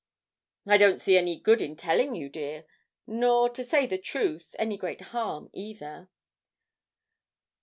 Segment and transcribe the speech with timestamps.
[0.67, 2.65] 'I don't see any good in telling you, dear,
[3.05, 6.09] nor, to say the truth, any great harm either.'